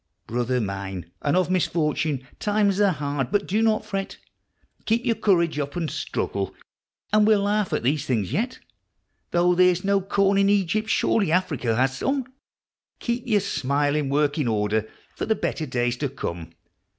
[0.25, 2.25] Brother mine, and of misfortune!
[2.39, 4.17] times are hard, but do not fret,
[4.85, 6.55] Keep your courage up and struggle,
[7.13, 8.57] and we'll laugh at these things yet.
[9.29, 12.25] Though there is no corn in Egypt, surely Africa has some
[12.99, 16.53] Keep your smile in working order for the better days to come